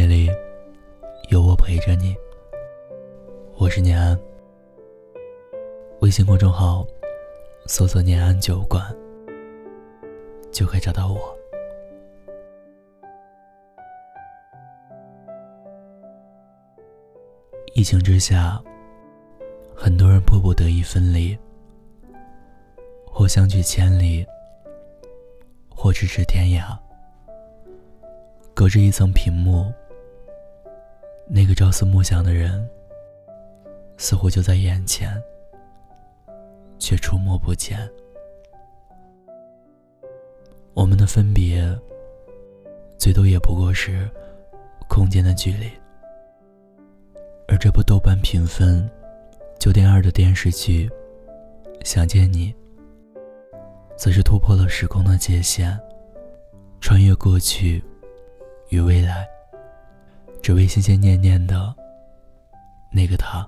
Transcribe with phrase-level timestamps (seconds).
[0.00, 0.30] 夜里，
[1.28, 2.16] 有我陪着你。
[3.58, 4.18] 我是念安。
[6.00, 6.86] 微信公众号
[7.66, 8.82] 搜索“念安酒馆”，
[10.50, 11.36] 就可以找到我。
[17.74, 18.58] 疫情之下，
[19.76, 21.38] 很多人迫不得已分离，
[23.06, 24.24] 或相距千里，
[25.68, 26.74] 或咫尺天涯。
[28.54, 29.70] 隔着一层屏幕，
[31.32, 32.68] 那个朝思暮想的人，
[33.96, 35.10] 似乎就在眼前，
[36.76, 37.88] 却触摸不见。
[40.74, 41.64] 我们的分别，
[42.98, 44.10] 最多也不过是
[44.88, 45.70] 空间的距离。
[47.46, 48.90] 而这部豆瓣评分
[49.58, 50.88] 九点二的电视剧
[51.84, 52.52] 《想见你》，
[53.96, 55.78] 则是突破了时空的界限，
[56.80, 57.80] 穿越过去。
[58.70, 59.28] 与未来，
[60.50, 61.72] 只为心心念念的
[62.90, 63.46] 那个他。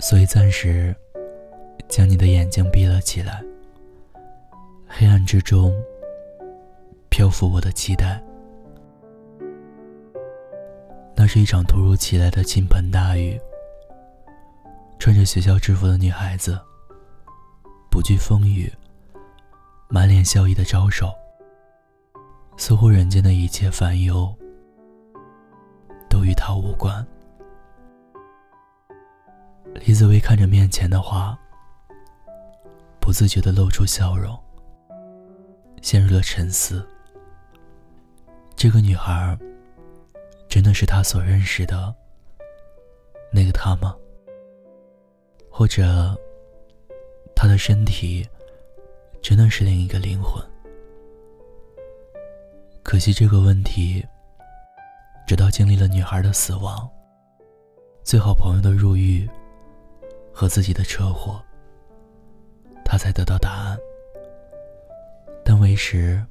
[0.00, 0.96] 所以暂时
[1.90, 3.44] 将你的眼睛闭了起来。
[4.88, 5.74] 黑暗之中，
[7.10, 8.18] 漂浮我的期待。
[11.14, 13.38] 那是一场突如其来的倾盆大雨。
[14.98, 16.58] 穿着学校制服的女孩子，
[17.90, 18.72] 不惧风雨，
[19.90, 21.12] 满脸笑意的招手。
[22.64, 24.32] 似乎人间的一切烦忧
[26.08, 27.04] 都与他无关。
[29.74, 31.36] 李子薇看着面前的花，
[33.00, 34.38] 不自觉的露出笑容，
[35.82, 36.86] 陷入了沉思。
[38.54, 39.36] 这个女孩，
[40.48, 41.92] 真的是他所认识的
[43.32, 43.96] 那个他吗？
[45.50, 46.16] 或者，
[47.34, 48.24] 他的身体，
[49.20, 50.40] 真的是另一个灵魂？
[52.92, 54.06] 可惜这个问题，
[55.26, 56.86] 直到经历了女孩的死亡、
[58.04, 59.26] 最好朋友的入狱
[60.30, 61.42] 和自己的车祸，
[62.84, 63.78] 他才得到答案。
[65.42, 66.22] 但为时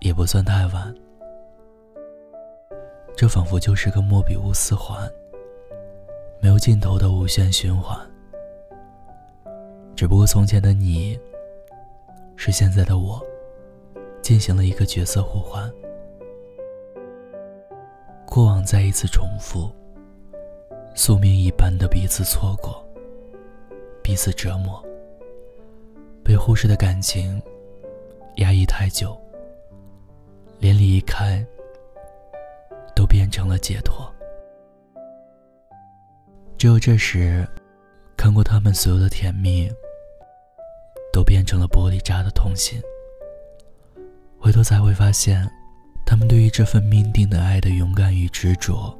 [0.00, 0.94] 也不算太晚。
[3.16, 5.10] 这仿佛就是个莫比乌斯环，
[6.42, 7.98] 没有尽头的无限循环。
[9.96, 11.18] 只不过从前的你，
[12.36, 13.18] 是现在的我。
[14.28, 15.72] 进行了一个角色互换，
[18.26, 19.70] 过往再一次重复，
[20.94, 22.86] 宿命一般的彼此错过，
[24.02, 24.84] 彼此折磨，
[26.22, 27.42] 被忽视的感情
[28.36, 29.18] 压抑太久，
[30.58, 31.42] 连离开
[32.94, 34.06] 都变成了解脱。
[36.58, 37.48] 只有这时，
[38.14, 39.72] 看过他们所有的甜蜜，
[41.14, 42.78] 都变成了玻璃渣的痛心。
[44.38, 45.48] 回头才会发现，
[46.06, 48.96] 他们对于这份命定的爱的勇敢与执着。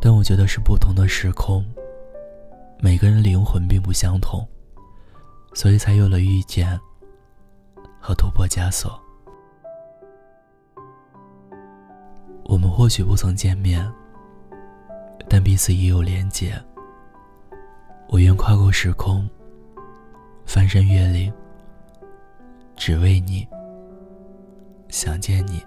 [0.00, 1.64] 但我觉得是不同的时空，
[2.78, 4.46] 每个人灵魂并不相同，
[5.54, 6.78] 所以才有了遇见
[7.98, 9.00] 和突破枷锁。
[12.44, 13.90] 我们或许不曾见面，
[15.28, 16.54] 但彼此已有连结。
[18.08, 19.26] 我愿跨过时空，
[20.44, 21.32] 翻山越岭。
[22.76, 23.46] 只为你，
[24.88, 25.64] 想见你。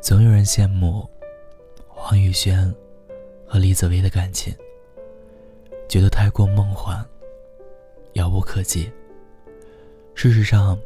[0.00, 1.08] 总有人羡慕
[1.88, 2.72] 黄宇轩
[3.46, 4.54] 和李子维的感情，
[5.88, 7.04] 觉得太过梦幻、
[8.14, 8.90] 遥不可及。
[10.14, 10.78] 事实上，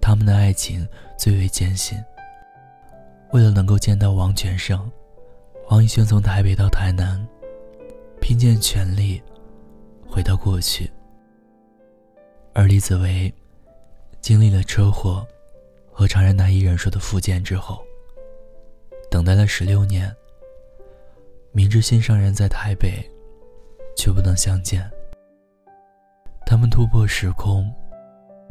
[0.00, 0.86] 他们的爱情
[1.18, 1.98] 最为艰辛。
[3.32, 4.90] 为了能够见到王全胜，
[5.64, 7.26] 黄宇轩从台北到台南，
[8.20, 9.22] 拼尽全力
[10.06, 10.90] 回到过去。
[12.54, 13.32] 而李子维
[14.20, 15.26] 经历了车祸
[15.90, 17.82] 和常人难以忍受的复健之后，
[19.10, 20.14] 等待了十六年，
[21.50, 23.02] 明知心上人在台北，
[23.96, 24.88] 却不能相见。
[26.44, 27.72] 他们突破时空，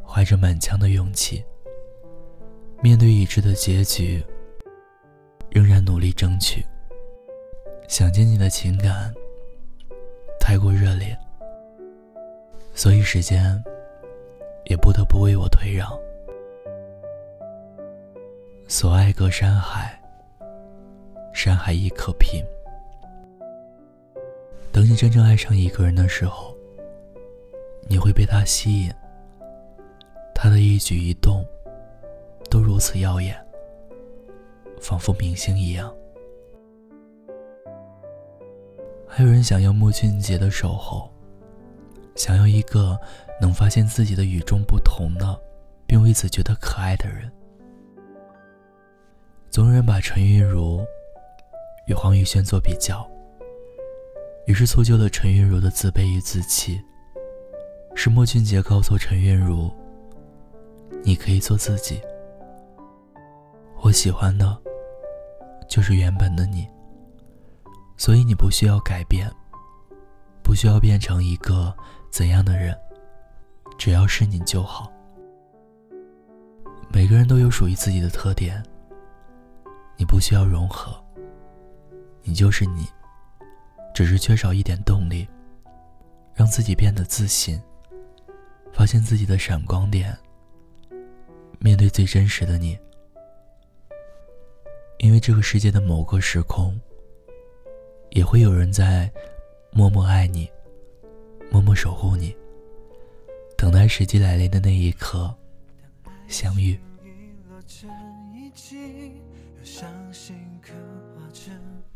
[0.04, 1.44] 怀着满腔的勇气，
[2.82, 4.24] 面对已知的结局，
[5.52, 6.66] 仍然努力争取。
[7.88, 9.14] 想见你的情感
[10.40, 11.16] 太过热烈，
[12.74, 13.64] 所以时间。
[14.66, 15.90] 也不得不为我退让。
[18.68, 20.02] 所爱隔山海，
[21.34, 22.42] 山海亦可平。
[24.72, 26.56] 等你真正爱上一个人的时候，
[27.90, 28.94] 你会被他吸引。
[30.34, 31.46] 他的一举一动
[32.50, 33.36] 都如此耀眼，
[34.80, 35.94] 仿佛明星一样。
[39.06, 41.11] 还有人想要穆俊杰的守候，
[42.16, 43.00] 想要一个。
[43.42, 45.36] 能发现自己的与众不同的，
[45.88, 47.28] 并为此觉得可爱的人。
[49.50, 50.86] 总有人把陈韵如
[51.88, 53.04] 与黄宇轩做比较，
[54.46, 56.80] 于是促就了陈韵如的自卑与自弃。
[57.96, 59.74] 是莫俊杰告诉陈韵如
[61.02, 62.00] ：“你可以做自己，
[63.82, 64.56] 我喜欢的，
[65.68, 66.68] 就是原本的你。
[67.98, 69.28] 所以你不需要改变，
[70.44, 71.76] 不需要变成一个
[72.12, 72.78] 怎样的人，
[73.78, 74.92] 只要是你就好。
[76.92, 78.62] 每个人都有属于自己的特点，
[79.98, 81.02] 你不需要融合，
[82.22, 82.86] 你就是你，
[83.94, 85.26] 只是缺少一点动力，
[86.36, 87.60] 让自己变得自信。”
[88.74, 90.18] 发现自己的闪光点，
[91.60, 92.78] 面对最真实的你。
[95.00, 96.80] 因为这个世界的某个时空，
[98.12, 99.12] 也会有人在
[99.72, 100.50] 默默爱你，
[101.52, 102.34] 默默守护你，
[103.58, 105.32] 等待时机来临的那一刻
[106.28, 106.80] 相遇。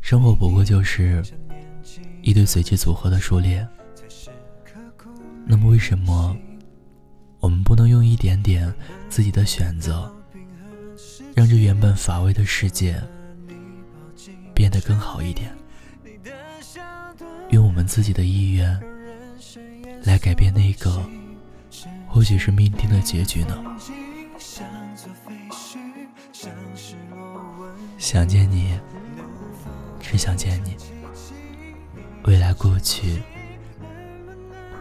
[0.02, 1.22] 生活不过就是
[2.20, 3.66] 一对随机组合的数列，
[5.46, 6.36] 那么为什么？
[7.40, 8.72] 我们不能用一点点
[9.08, 10.14] 自己的选择，
[11.34, 13.00] 让这原本乏味的世界
[14.52, 15.56] 变得更好一点。
[17.50, 18.78] 用我们自己的意愿
[20.04, 21.02] 来改变那个
[22.08, 23.64] 或许是命定的结局呢？
[27.98, 28.78] 想见你，
[30.00, 30.76] 只想见你。
[32.24, 33.22] 未来过去，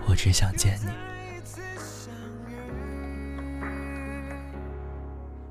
[0.07, 0.89] 我只想见你。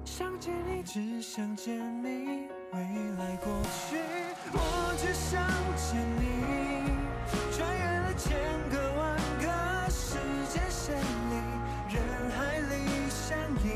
[0.05, 2.81] 想见你只想见你，未
[3.19, 3.97] 来过去，
[4.53, 5.43] 我只想
[5.77, 7.13] 见你。
[7.53, 8.37] 穿越了千
[8.71, 9.47] 个万个
[9.91, 10.19] 时
[10.53, 11.35] 间线里，
[11.91, 11.97] 人
[12.31, 12.73] 海里
[13.09, 13.67] 相依，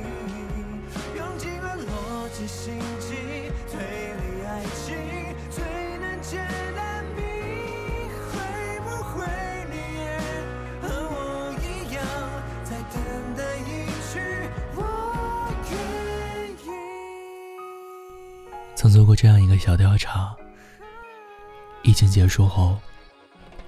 [1.16, 4.96] 用尽了逻辑心机推理爱情，
[5.50, 5.64] 最
[5.98, 6.36] 难解
[6.74, 6.80] 的
[7.16, 7.22] 谜，
[8.30, 8.34] 会
[8.80, 9.26] 不会
[9.70, 10.06] 你也
[10.82, 11.16] 和我
[11.62, 11.64] 一
[11.94, 11.98] 样，
[12.64, 12.96] 在等
[13.36, 13.68] 待一
[14.12, 14.14] 句
[14.76, 14.78] 我
[15.70, 15.74] 愿
[16.52, 16.66] 意。
[18.76, 20.36] 曾做过这样一个小调查：
[21.82, 22.78] 疫情结束后，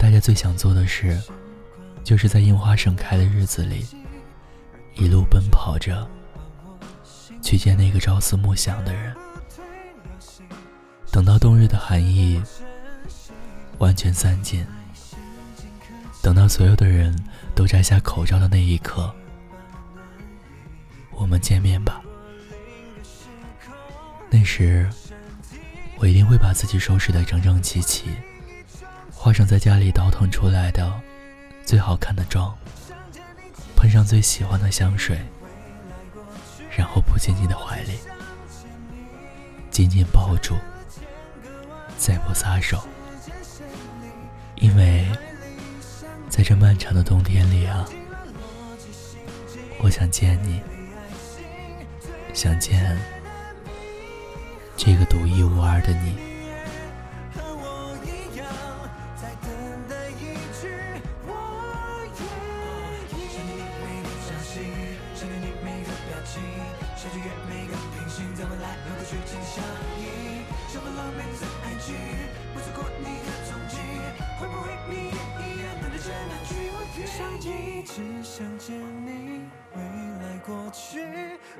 [0.00, 1.20] 大家最想做的事，
[2.02, 3.87] 就是在樱花盛开的日子里，
[4.94, 6.08] 一路奔跑着
[7.43, 9.14] 去见那个朝思暮想的人。
[11.12, 12.43] 等到冬日的寒意
[13.76, 14.67] 完全散尽，
[16.23, 17.14] 等到所有的人
[17.55, 19.14] 都摘下口罩的那一刻，
[21.12, 22.00] 我们见面吧。
[24.31, 24.88] 那时。
[26.03, 28.08] 我一定会把自己收拾得整整齐齐，
[29.12, 30.93] 化上在家里倒腾出来的
[31.65, 32.57] 最好看的妆，
[33.77, 35.19] 喷上最喜欢的香水，
[36.77, 37.99] 然后扑进你的怀里，
[39.71, 40.57] 紧紧抱住，
[41.99, 42.83] 再不撒手，
[44.57, 45.07] 因为
[46.29, 47.85] 在这漫长的冬天里啊，
[49.81, 50.61] 我想见你，
[52.33, 52.97] 想见。
[54.77, 56.30] 这个独一无二的你。
[66.32, 66.41] 情
[66.94, 69.65] 想穿越每个平行在未来和过去紧相
[69.99, 71.91] 依想 follow 每则 ig
[72.55, 73.77] 不错过你的踪迹
[74.39, 79.41] 会不会你也一样等待着那句我愿意想见你只想见你
[79.75, 79.82] 未
[80.22, 81.01] 来过去。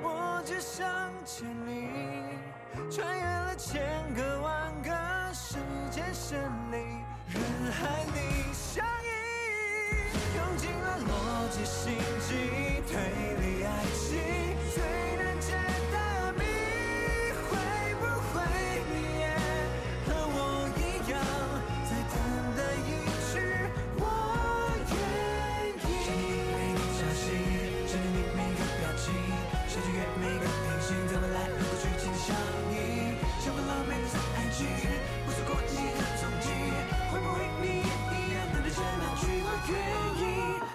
[0.01, 0.87] 我只想
[1.25, 1.89] 见你
[2.89, 3.81] 穿越了千
[4.13, 5.57] 个万个时
[5.89, 6.39] 间线
[6.71, 6.77] 里
[7.27, 12.95] 人海里相依用尽了逻辑心机推
[13.41, 14.40] 理爱情。
[39.71, 39.79] 愿
[40.17, 40.21] 意？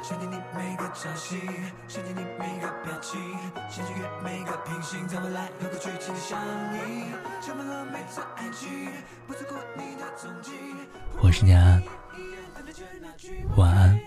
[0.03, 1.41] 想念你每个朝夕，
[1.89, 3.21] 想念你每个表情，
[3.69, 6.41] 想穿越每个平行，在未来和过去紧紧相
[6.75, 7.07] 依，
[7.43, 8.89] 充满了每次爱情，
[9.27, 10.53] 不错过你的踪迹。
[11.21, 11.83] 我是念安，
[13.57, 13.99] 晚安。